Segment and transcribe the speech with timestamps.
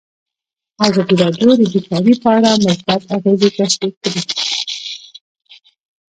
[0.87, 4.21] ازادي راډیو د بیکاري په اړه مثبت اغېزې تشریح کړي.